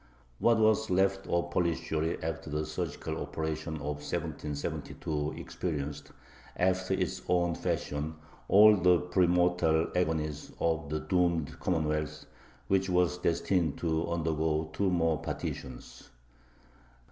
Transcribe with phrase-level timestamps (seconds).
[0.39, 6.11] What was left of Polish Jewry after the surgical operation of 1772 experienced,
[6.57, 8.15] after its own fashion,
[8.47, 12.25] all the pre mortal agonies of the doomed commonwealth,
[12.67, 16.09] which was destined to undergo two more partitions.